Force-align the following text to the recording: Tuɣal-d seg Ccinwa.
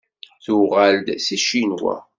Tuɣal-d 0.43 1.07
seg 1.25 1.39
Ccinwa. 1.43 1.95